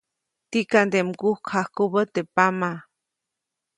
[0.49, 2.71] Tikaʼnde mgukjajkubä teʼ pama.